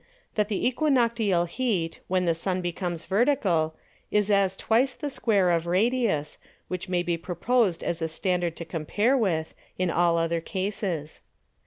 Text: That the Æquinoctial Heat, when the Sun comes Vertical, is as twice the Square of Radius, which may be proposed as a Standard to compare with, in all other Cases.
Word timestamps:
That 0.33 0.47
the 0.47 0.63
Æquinoctial 0.71 1.47
Heat, 1.47 1.99
when 2.07 2.25
the 2.25 2.33
Sun 2.33 2.63
comes 2.71 3.05
Vertical, 3.05 3.75
is 4.09 4.31
as 4.31 4.55
twice 4.55 4.95
the 4.95 5.11
Square 5.11 5.51
of 5.51 5.67
Radius, 5.67 6.39
which 6.69 6.89
may 6.89 7.03
be 7.03 7.17
proposed 7.19 7.83
as 7.83 8.01
a 8.01 8.07
Standard 8.07 8.55
to 8.55 8.65
compare 8.65 9.15
with, 9.15 9.53
in 9.77 9.91
all 9.91 10.17
other 10.17 10.41
Cases. 10.41 11.21